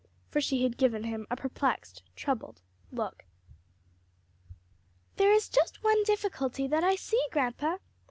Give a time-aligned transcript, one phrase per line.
[0.29, 3.23] For she had given him a perplexed, troubled look.
[5.17, 7.77] "There is just one difficulty that I see, grandpa.